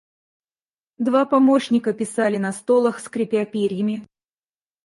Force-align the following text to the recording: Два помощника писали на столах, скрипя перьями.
Два 0.97 1.25
помощника 1.25 1.93
писали 1.93 2.37
на 2.37 2.53
столах, 2.53 2.99
скрипя 2.99 3.45
перьями. 3.45 4.07